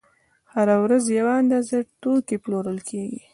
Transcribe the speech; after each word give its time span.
هره 0.53 0.75
ورځ 0.83 1.03
یوه 1.19 1.33
اندازه 1.41 1.77
توکي 2.01 2.37
پلورل 2.43 2.79
کېږي 2.89 3.21